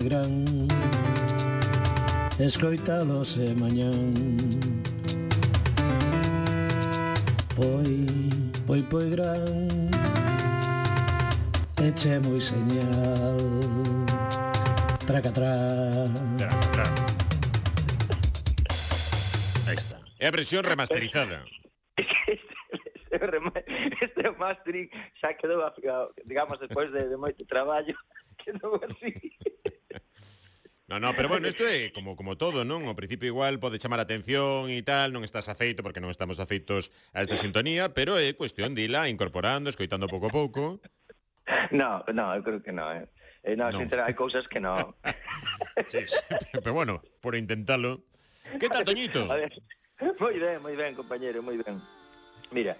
[0.00, 0.46] gran.
[2.38, 4.14] Escoitalos e mañán.
[7.56, 8.06] Poi,
[8.64, 9.42] poi, poi gran.
[11.82, 13.42] Eche moi señal.
[15.02, 15.50] Tracatrá
[16.38, 16.86] Tracatrá
[19.66, 19.98] Aí está.
[20.20, 21.42] É a versión remasterizada.
[23.10, 25.58] Este remastering xa quedou,
[26.24, 27.96] digamos, despois de, de moito traballo,
[28.38, 29.37] quedou así.
[30.88, 32.88] No, no, pero bueno, isto é como como todo, non?
[32.88, 36.40] Ao principio igual pode chamar a atención e tal, non estás afeito porque non estamos
[36.40, 40.62] afeitos a esta sintonía, pero é cuestión de ila incorporando, escoitando pouco a pouco.
[41.72, 43.04] No, no, eu creo que no, eh.
[43.44, 43.80] Eh, no, no.
[43.80, 44.96] sinceramente, hai cousas que no.
[45.92, 46.20] sí, sí,
[46.64, 48.04] pero bueno, por intentalo.
[48.56, 49.28] Que tal, Toñito?
[49.28, 49.52] A ver,
[49.98, 51.82] Moi ben, moi ben, compañero, moi ben.
[52.54, 52.78] Mira,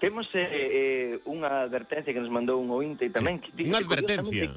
[0.00, 3.36] temos eh, eh, unha advertencia que nos mandou un ointe tamén.
[3.44, 4.56] Que, unha advertencia?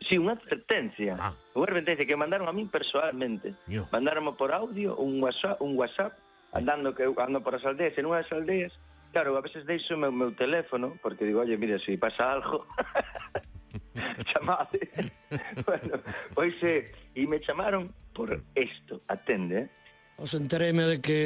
[0.00, 1.16] Si, unha advertencia.
[1.16, 1.32] Ah.
[1.56, 3.56] Unha advertencia que mandaron a min personalmente.
[3.66, 3.88] Yo.
[3.90, 6.12] Mandaronme por audio un WhatsApp, un WhatsApp
[6.52, 8.72] andando que ando por as aldeas, en unha das aldeas,
[9.12, 12.32] claro, a veces deixo o meu, meu teléfono, porque digo, oye, mira, se si pasa
[12.32, 12.64] algo,
[14.32, 14.88] chamade.
[15.66, 16.00] bueno,
[16.32, 19.68] pois eh, e me chamaron por isto, atende, eh?
[20.16, 21.20] Os entereime de que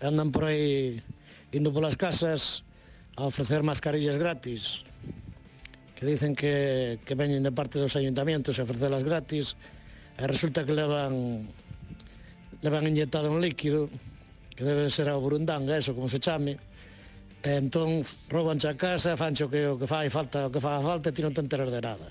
[0.00, 1.04] andan por aí
[1.52, 2.64] indo polas casas
[3.20, 4.88] a ofrecer mascarillas gratis
[6.02, 9.54] que dicen que, que veñen de parte dos ayuntamientos a ofrecelas gratis,
[10.18, 11.46] e resulta que levan
[12.58, 13.86] levan inyectado un líquido
[14.50, 16.58] que debe ser ao burundanga, eso como se chame,
[17.46, 21.10] e entón robanche a casa, fancho que o que fai falta, o que fa falta,
[21.10, 22.10] e ti non te enteras de nada.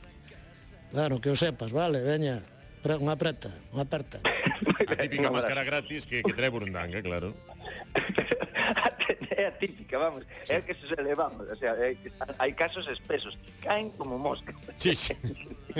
[0.96, 2.40] Claro, que o sepas, vale, veña,
[2.88, 4.24] unha preta, unha aperta.
[4.88, 7.36] A típica máscara gratis que, que trae burundanga, claro.
[9.38, 10.26] é atípica, vamos.
[10.48, 11.96] É que se elevamos, o sea, é,
[12.40, 14.56] hai casos espesos, caen como moscas.
[14.78, 15.16] Sí, sí.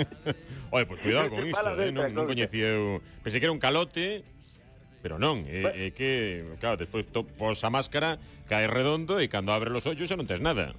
[0.72, 1.92] Oye, pues cuidado con isto, eh?
[1.92, 3.00] non, non coñecía eu.
[3.20, 4.24] Pensei que era un calote,
[5.04, 5.76] pero non, é, bueno.
[5.76, 8.16] é que, claro, despois to, pos a máscara,
[8.48, 10.72] cae redondo e cando abre os ollos xa non tes nada.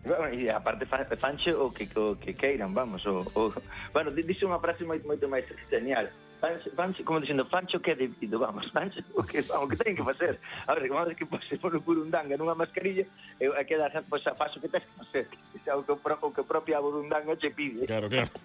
[0.00, 3.52] Bueno, e aparte fan, fanche o que, o que queiran, vamos, o, o...
[3.92, 6.08] Bueno, dixe unha frase moito, moito máis genial
[6.40, 9.94] vanse, vanse, como dicendo, fancho que é debido, vamos, fancho o que, o que ten
[9.96, 10.40] que facer.
[10.66, 13.04] A ver, vamos que pase por un burundanga nunha mascarilla,
[13.38, 15.26] e a queda, pois, pues, a faso que tens que facer,
[15.64, 17.86] xa o que, pro, o que propia burundanga che pide.
[17.86, 18.30] Claro, claro.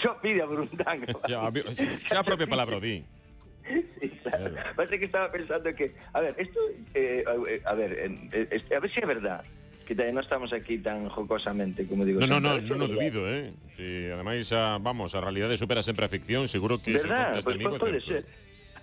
[0.00, 1.06] Xo pide a burundanga.
[1.28, 1.50] Xa,
[2.08, 3.04] xa a propia palabra o di.
[4.00, 4.56] Sí, claro.
[4.76, 6.60] Parece que estaba pensando que, a ver, esto,
[6.94, 9.59] eh, a eh, ver, eh, a ver si é verdade
[9.90, 12.22] que tamén eh, non estamos aquí tan jocosamente, como digo.
[12.22, 13.50] No, no, no, non no dubido, eh.
[13.74, 16.94] Si, ademais, a, vamos, a realidade supera sempre a ficción, seguro que...
[16.94, 18.22] Verdad, se pois pues, pode ser.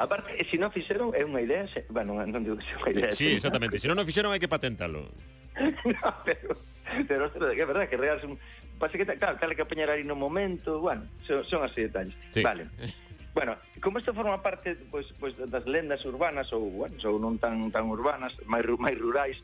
[0.04, 1.64] Aparte, se non fixeron, é unha idea...
[1.72, 1.88] Se...
[1.88, 3.12] Bueno, non digo que sea unha idea...
[3.16, 3.80] Sí, exactamente.
[3.80, 5.08] Se non o fixeron, hai que patentalo.
[5.96, 6.60] no, pero,
[7.08, 8.20] pero, pero é verdad que real...
[8.28, 8.36] un...
[8.76, 10.84] Pase que, claro, tal que apañar ali no momento...
[10.84, 12.20] Bueno, son, son así detalles.
[12.36, 12.44] Sí.
[12.44, 12.68] Vale.
[13.38, 17.70] Bueno, como isto forma parte pois, pois, das lendas urbanas ou, bueno, ou non tan
[17.70, 19.38] tan urbanas, máis máis rurais.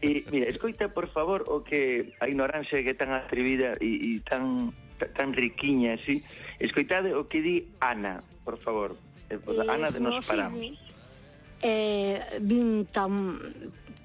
[0.00, 4.24] e mira, escoita por favor o que a ignorancia que é tan atrevida e, e
[4.24, 6.24] tan tan riquiña así.
[6.64, 8.96] Escoitade o que di Ana, por favor.
[9.28, 10.72] Eh, pues, Ana de nos paramos.
[11.60, 13.36] Eh, vin tan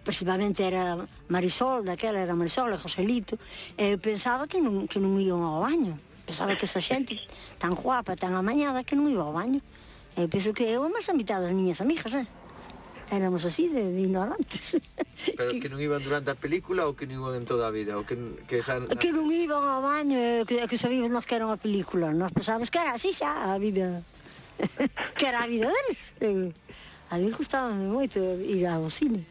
[0.03, 3.39] principalmente era Marisol, daquela era Marisol e Joselito,
[3.79, 7.19] e eu pensaba que non, que non iban ao baño pensaba que esa xente
[7.59, 9.59] tan guapa, tan amañada, que non iba ao baño.
[10.15, 12.23] E penso que eu máis a mitad das miñas amigas, eh?
[13.11, 14.79] Éramos así de, de ignorantes.
[15.35, 17.99] Pero que non iban durante a película ou que non iban en toda a vida?
[17.99, 18.15] Ou que,
[18.47, 18.79] que, esa...
[18.95, 22.15] que non iban ao baño, eh, que, que sabíamos nós que era unha película.
[22.15, 23.99] Nós pensábamos que era así xa a vida.
[25.19, 26.15] que era a vida deles.
[26.23, 26.55] Eh,
[27.11, 29.27] a mí gustaba moito ir ao cine.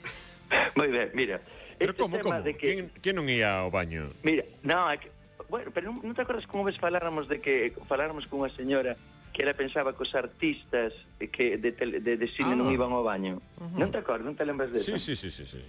[0.76, 1.40] Moi ben, mira.
[1.80, 2.36] Pero este como, como?
[2.44, 2.76] De que...
[2.76, 4.12] Quen, quen non ia ao baño?
[4.20, 5.08] Mira, non, é que
[5.48, 8.98] Bueno, pero non, non te acordas como ves faláramos de que faláramos con unha señora
[9.32, 12.90] que ela pensaba que os artistas que de, tele, de, de cine ah, non iban
[12.90, 13.38] ao baño.
[13.56, 13.78] Uh -huh.
[13.78, 14.98] Non te acordas, non te lembras desa?
[14.98, 15.62] Sí, sí, sí, sí, sí.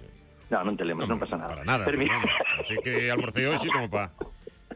[0.49, 1.55] No, non te lembras, no, non pasa nada.
[1.55, 2.17] Para nada, pero, bueno,
[2.59, 4.11] así que almorcei hoxe como pa...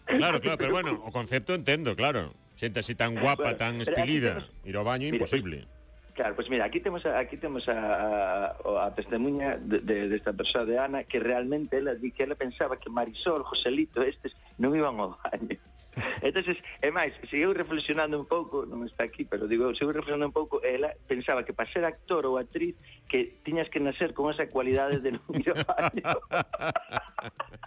[0.06, 2.32] Claro, claro, pero bueno, o concepto entendo, claro.
[2.56, 5.66] Xente así tan eh, guapa, bueno, tan espelida, ir ao baño, imposible.
[5.66, 5.75] Mira,
[6.16, 10.32] Claro, pois mira, aquí temos a, aquí temos a, a, a testemunha de, de, desta
[10.32, 14.32] de persoa de Ana que realmente ela di que ela pensaba que Marisol, Joselito, estes
[14.56, 15.60] non iban ao baño.
[16.24, 20.36] entonces é máis, seguiu reflexionando un pouco, non está aquí, pero digo, seguiu reflexionando un
[20.36, 22.80] pouco, ela pensaba que para ser actor ou actriz
[23.12, 26.16] que tiñas que nacer con esa cualidade de non ir ao baño.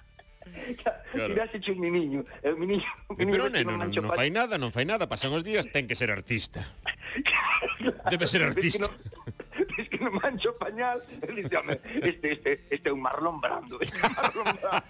[1.19, 1.35] claro.
[1.35, 2.87] tirase un miniño, eh, e o miniño.
[3.11, 5.67] o eh, Pero non, non, non, non fai nada, non fai nada, pasan os días,
[5.69, 6.63] ten que ser artista.
[8.13, 8.87] Debe ser artista.
[9.77, 13.99] Es que non, que mancho pañal, e este, este, este é un marlón brando, este
[13.99, 14.87] é un marlón brando.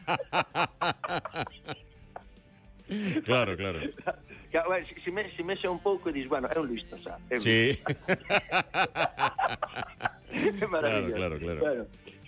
[3.25, 3.81] claro, claro.
[4.51, 7.19] Que, bueno, si, si, me, si mexa un pouco, dis, bueno, é un Luis Tosá.
[7.39, 7.77] Sí.
[10.33, 10.53] é.
[10.57, 11.61] Claro, claro, claro.
[11.61, 11.87] Bueno,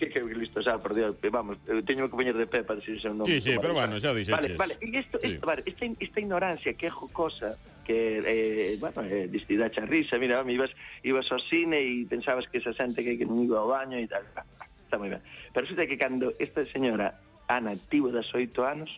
[0.09, 2.97] que que listo, xa, por Dios, eh, vamos, teño que poñer de pé para decir
[2.97, 3.29] seu nome.
[3.29, 4.57] Sí, sí, pero bueno, xa dixeches.
[4.57, 5.37] Vale, vale, e isto, sí.
[5.37, 7.53] isto, vale, esta, esta ignorancia que é jocosa,
[7.85, 10.71] que, eh, bueno, eh, distida a risa, mira, me ibas,
[11.03, 14.07] ibas ao cine e pensabas que esa xente que, que non iba ao baño e
[14.09, 15.21] tal, está moi ben.
[15.53, 18.97] Pero resulta que cando esta señora, Ana, tivo das oito anos,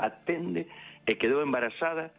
[0.00, 0.66] atende
[1.06, 2.10] e quedou embarazada,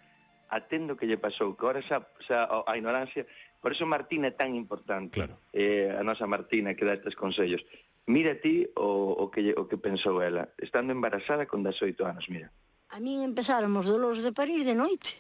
[0.51, 3.23] atendo que lle pasou, que ahora xa, xa a ignorancia,
[3.63, 5.39] por eso Martina é tan importante, claro.
[5.55, 7.63] eh, a nosa Martina que dá estes consellos.
[8.11, 12.51] Mira ti o, o, que, o que pensou ela, estando embarazada con 18 anos, mira.
[12.91, 15.15] A min empezaron os dolores de París de noite.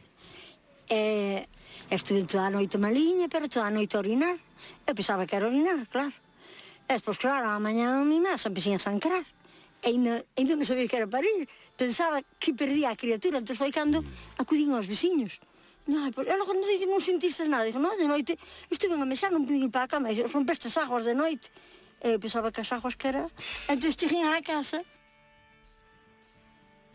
[0.91, 1.47] E,
[1.87, 4.35] estuve toda a noite maliña, pero toda a noite a orinar.
[4.83, 6.11] Eu pensaba que era orinar, claro.
[6.91, 9.23] E, pois, claro, a mañá a mi mesa empecé a sangrar
[9.83, 11.45] ainda, ainda non sabía que era parir.
[11.77, 13.41] pensaba que perdía a criatura.
[13.41, 14.05] Entón foi cando
[14.37, 15.41] acudín aos veciños.
[15.89, 16.29] Ai, por...
[16.29, 17.65] logo non, non sentiste nada.
[17.65, 18.37] Digo, non, de noite
[18.69, 20.13] Estive a mexar, non pude ir para a cama.
[20.13, 21.49] E Rompeste as aguas de noite
[22.01, 23.29] Eu pensaba que as aguas que era.
[23.69, 24.81] Entón cheguei á casa.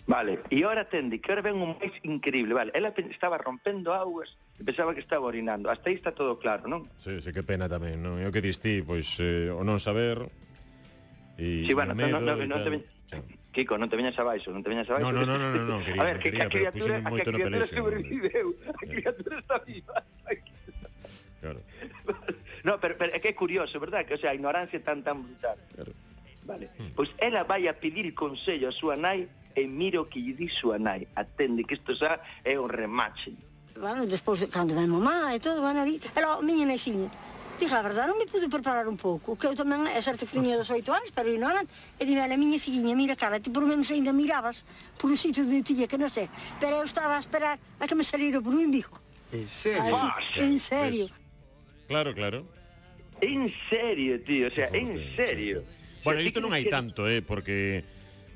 [0.06, 4.30] Vale, e ahora tende, que ahora ven un máis increíble, vale, ela estaba rompendo augas,
[4.62, 6.86] pensaba que estaba orinando, hasta aí está todo claro, non?
[7.02, 8.22] Sí, sí, que pena tamén, non?
[8.22, 10.30] E o que distí, pois, eh, o non saber,
[11.38, 12.88] E, sí, bueno, medo, no, no, no, non te veñas,
[13.52, 15.12] Kiko, non te veñas abaixo, non te veñas abaixo.
[15.12, 17.22] No, no, no, no, no, quería, a ver, que, quería, que a criatura, a que
[17.24, 19.96] a criatura sobreviveu, a criatura está viva.
[21.40, 21.60] Claro.
[22.66, 24.02] No, pero, pero é que é curioso, verdad?
[24.02, 25.54] Que, o sea, a ignorancia tan tan brutal.
[25.70, 25.94] Claro.
[26.50, 26.66] Vale.
[26.74, 26.90] Hmm.
[26.98, 30.74] Pois ela vai a pedir consello a súa nai e miro que lle di súa
[30.74, 31.06] nai.
[31.14, 33.38] Atende que isto xa é un remache.
[33.78, 36.02] Bueno, despois, cando me mamá e todo, van ali.
[36.10, 37.06] Era a miña naixiña.
[37.56, 39.32] Diga, a verdade, non me pude preparar un pouco.
[39.40, 41.72] Que eu tamén, é certo que tiña dos oito anos, pero ignorante.
[41.96, 44.68] E dime, a miña filliña, mira, cara, ti por menos ainda mirabas
[45.00, 46.28] por un sitio de tiña que non sei.
[46.60, 49.00] Pero eu estaba a esperar a que me salira por un bijo.
[49.32, 49.96] En serio?
[49.96, 51.06] Así, en serio.
[51.88, 52.44] Claro, claro.
[53.24, 55.64] En serio, tío, o sea, en serio.
[56.04, 57.80] Bueno, isto non hai tanto, eh, porque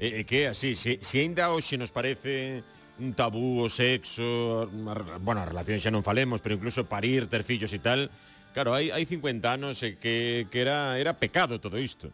[0.01, 2.65] é eh, que así, se, se ainda hoxe nos parece
[2.97, 7.45] un tabú o sexo, a, bueno, a relación xa non falemos, pero incluso parir, ter
[7.45, 8.09] fillos e tal,
[8.53, 12.11] Claro, hai, hai 50 anos e que, que era, era pecado todo isto.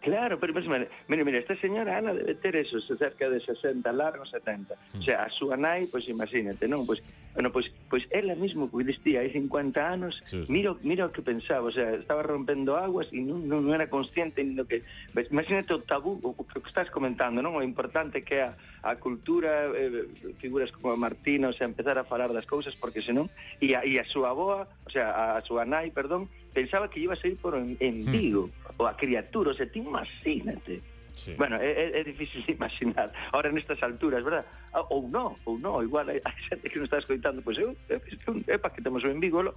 [0.00, 0.72] Claro, pero mesmo,
[1.08, 4.74] mira, mira, esta señora Ana debe ter eso, cerca de 60 largos, 70.
[4.74, 4.98] Mm.
[4.98, 6.86] O sea, a súa nai, pois pues, imagínate, non?
[6.86, 7.02] Pois,
[7.34, 10.48] bueno, pois, pois ela mesmo vestía hai 50 anos, sí, sí.
[10.48, 13.90] mira, mira o que pensaba, o sea, estaba rompendo aguas e non, non, non era
[13.90, 14.86] consciente nin do que...
[15.12, 17.58] Imagínate o tabú, o que estás comentando, non?
[17.58, 20.06] O importante que é a, a cultura, eh,
[20.38, 23.30] figuras como Martina, o sea, empezar a falar das cousas, porque senón,
[23.60, 27.00] e a, e a súa boa, o sea, a, a súa nai, perdón, pensaba que
[27.00, 30.82] iba a sair por en, en Vigo, ou a criatura, o sea, ti imagínate.
[31.18, 31.34] Sí.
[31.34, 34.46] Bueno, é, é difícil de imaginar Ahora nestas alturas, verdad?
[34.70, 37.74] Ah, ou non, ou non, igual hai xente que non está escoitando Pois pues, eu,
[37.90, 39.50] eu, eu, é para que temos o eu, eu, eu, eu,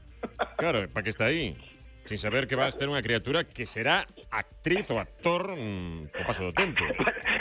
[0.58, 4.04] eu, eu, eu, eu, sin saber que vas a ter unha criatura que será
[4.34, 6.82] actriz ou actor mm, co paso do tempo.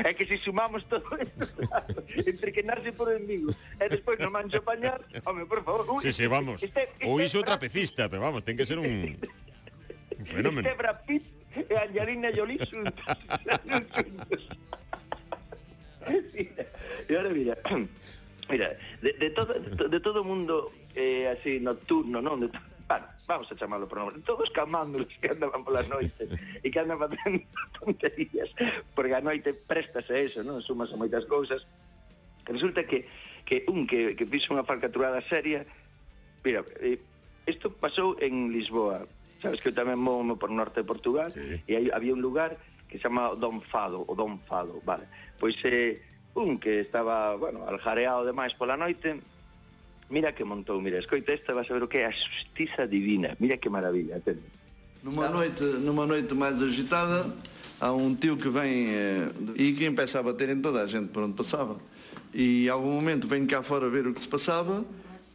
[0.04, 1.44] É que se sumamos todo isto,
[2.30, 3.48] entre que nace por el mío
[3.80, 5.84] e eh, despois nos mancho pañar, home, por favor.
[5.88, 6.62] Ui, sí, sí, vamos.
[6.62, 9.16] Este, este, ou iso trapecista, pero vamos, ten que ser un,
[10.20, 10.68] un fenómeno.
[10.68, 11.24] Este Brad Pitt
[11.56, 13.06] e Angelina Jolie xuntos.
[16.36, 16.64] mira,
[17.08, 17.54] e ahora mira,
[18.52, 18.68] mira,
[19.00, 22.44] de, de todo de, de todo mundo eh, así nocturno, non?
[22.44, 26.26] De todo bueno, vamos a chamalo por nombre, todos camándolos que andaban pola noite
[26.58, 27.46] e que andan facendo
[27.78, 28.50] tonterías,
[28.98, 30.58] porque a noite prestase a eso, non?
[30.58, 31.62] Sumas a moitas cousas.
[32.42, 33.06] Resulta que,
[33.46, 35.62] que un que, que fixo unha falcaturada seria,
[36.42, 36.98] mira, eh,
[37.46, 39.06] isto pasou en Lisboa,
[39.38, 41.62] sabes que eu tamén movo por norte de Portugal, sí.
[41.70, 42.58] e aí había un lugar
[42.90, 45.06] que se chama Don Fado, o Don Fado, vale.
[45.38, 46.02] Pois eh,
[46.34, 49.22] un que estaba, bueno, aljareado demais pola noite,
[50.10, 53.36] mira que montou, mira, escoita esta, vas a ver o que é a justiza divina,
[53.38, 54.40] mira que maravilla, atende.
[55.02, 57.34] Numa noite, numa noite mais agitada,
[57.80, 61.08] há um tio que vem eh, e que começa a bater em toda a gente
[61.08, 61.78] por onde passava.
[62.34, 64.84] E algum momento venho cá fora ver o que se passava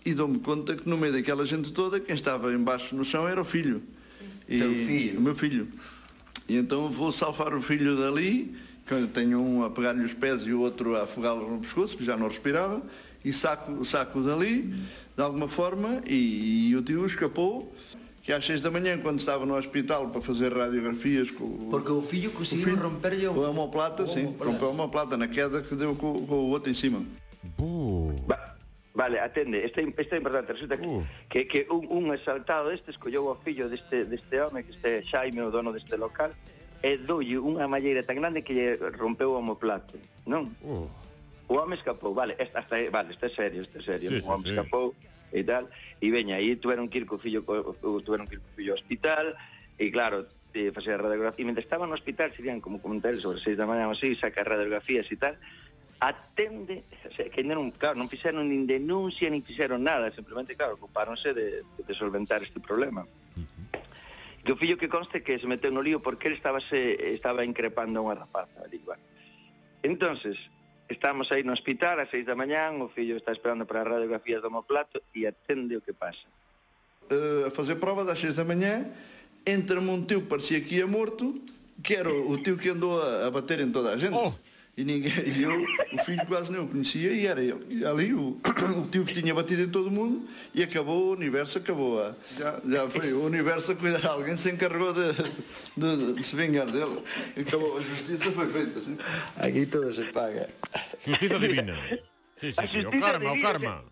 [0.05, 3.41] e dou-me conta que no meio daquela gente toda, quem estava embaixo no chão era
[3.41, 3.82] o filho.
[4.48, 5.17] E, Teu filho?
[5.17, 5.67] O meu filho.
[6.48, 8.55] E então vou salvar o filho dali,
[8.86, 11.98] que eu tenho um a pegar-lhe os pés e o outro a afogá-lo no pescoço,
[11.98, 12.84] que já não respirava,
[13.25, 14.62] e saco, saco dali,
[15.17, 17.74] de alguma forma, e, e o tio escapou,
[18.22, 21.67] que às seis da manhã, quando estava no hospital para fazer radiografias com o...
[21.70, 23.34] Porque o fillo o conseguiu filho- romper-lhe o...
[23.34, 24.51] o homoplata, o sim, omoplata.
[24.51, 27.03] rompeu a homoplata na queda que deu com, com o outro em cima.
[27.58, 28.13] Buh.
[28.29, 28.55] Va,
[28.96, 31.05] vale, atende, este, este é importante, resulta que, Uh.
[31.29, 35.41] que, que un, un exaltado deste escollou o fillo deste, deste home, que este Xaime,
[35.41, 36.32] o dono deste local,
[36.82, 40.50] e doulle unha malleira tan grande que lle rompeu o homoplato, non?
[40.65, 40.89] Uh.
[41.48, 44.28] o home escapou, vale, esta, esta, vale, este é serio, este é serio, sí, o
[44.28, 44.50] home sí.
[44.54, 44.96] escapou
[45.32, 45.70] e tal,
[46.02, 48.80] e veña, aí tuveron que ir co fillo, co, tuveron que ir co fillo ao
[48.80, 49.36] hospital,
[49.78, 50.25] e claro,
[50.56, 53.68] te facer a radiografía, e mentre estaba no hospital, serían como comentáis sobre seis da
[53.68, 55.36] mañá ou así, saca radiografías e tal,
[56.00, 60.75] atende, o sea, que non, claro, non fixeron nin denuncia, nin fixeron nada, simplemente, claro,
[60.75, 63.08] ocupáronse de, de solventar este problema.
[63.36, 63.66] Uh -huh.
[64.44, 67.44] Que o fillo que conste que se meteu no lío porque ele estaba, se, estaba
[67.48, 69.02] increpando a unha rapaza ali, bueno.
[69.82, 70.38] Entonces,
[70.88, 74.42] Estamos aí no hospital a seis da mañán, o fillo está esperando para as radiografías
[74.42, 76.22] do homoplato e atende o que pasa.
[77.10, 78.86] Uh, a fazer provas ás seis da manhã,
[79.46, 81.42] entra-me um tio parecia que ia morto,
[81.82, 84.13] que era o tio que andou a, a bater em toda a gente.
[84.13, 84.34] Oh.
[84.77, 85.63] E, ninguém, e eu,
[85.94, 87.65] o filho quase nem o conhecia e era ele.
[87.70, 88.38] E ali o,
[88.77, 92.01] o tio que tinha batido em todo mundo e acabou, o universo acabou.
[92.01, 92.13] ah.
[92.38, 94.05] Já, já foi o universo a cuidar.
[94.05, 95.13] Alguém se encarregou de,
[95.77, 97.01] de, de se vingar dele.
[97.39, 98.77] Acabou, a justiça foi feita.
[98.79, 98.98] Assim.
[99.38, 100.50] Aquí todo se paga.
[101.05, 101.75] Justiza divina.
[102.41, 103.84] Sí, sí, A sí, o karma, o divina, karma.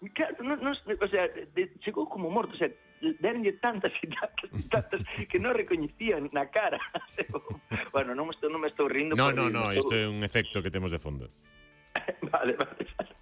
[0.00, 2.70] O sea, de, chegou como morto, o sea,
[3.00, 6.78] deronlle tantas e tantas, e tantas que non recoñecían na cara.
[7.94, 9.16] bueno, non, estou, non me estou rindo.
[9.16, 11.26] No, no, no, isto é un efecto que temos de fondo.
[12.32, 13.12] vale, vale, vale.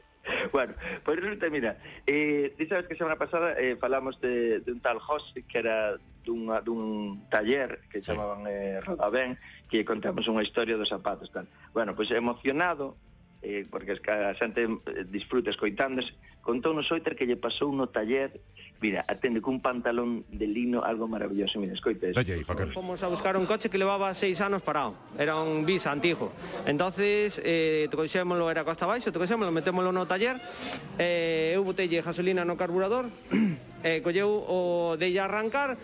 [0.52, 4.72] Bueno, pois pues resulta, mira, eh, ti sabes que semana pasada eh, falamos de, de
[4.72, 9.40] un tal José que era dunha, dun taller que chamaban eh, Rodabén,
[9.72, 11.32] que contamos unha historia dos zapatos.
[11.32, 11.48] Tal.
[11.72, 13.00] Bueno, pois pues emocionado,
[13.42, 17.88] eh, porque es que a xente eh, disfruta escoitándose, contounos Oiter que lle pasou no
[17.88, 18.40] taller
[18.80, 22.16] Mira, atende cun pantalón de lino algo maravilloso, mira, escoites.
[22.16, 26.30] Oye, Fomos a buscar un coche que levaba seis anos parado, era un bis antigo.
[26.64, 30.38] Entonces, eh, trouxémolo, era costa baixo, trouxémolo, metémoslo no taller,
[30.94, 33.10] eh, eu botelle gasolina no carburador,
[33.82, 34.58] e colleu o
[34.98, 35.78] de arrancar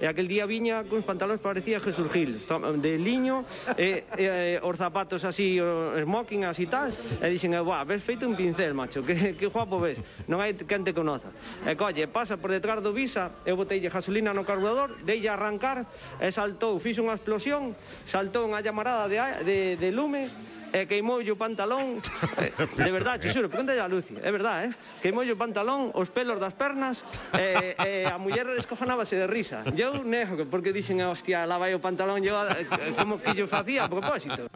[0.00, 2.38] e aquel día viña cuns pantalóns parecía Jesús Gil.
[2.80, 3.44] De liño
[3.76, 8.38] e, e os zapatos así o smoking así tal e dixen buah, ves feito un
[8.38, 9.98] pincel macho que, que guapo ves
[10.30, 11.28] non hai quen te conoza.
[11.66, 15.84] E colle pasa por detrás do visa eu botei gasolina no carburador dei arrancar
[16.22, 17.74] e saltou fixo unha explosión
[18.06, 20.30] saltou unha llamarada de, de, de lume
[20.72, 21.98] e queimou o pantalón,
[22.42, 24.70] eh, de verdad, te xuro, pregúntale a Lucy, é eh, verdad, eh?
[25.02, 29.62] queimou o pantalón, os pelos das pernas, e eh, eh, a muller escofanábase de risa.
[29.76, 33.90] Eu nego, porque dixen, hostia, lava o pantalón, eu, eh, como que yo facía a
[33.90, 34.48] propósito.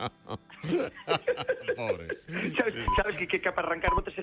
[1.76, 2.08] Pobre.
[2.56, 4.22] Sabes, sabes que, que, que para arrancar botas se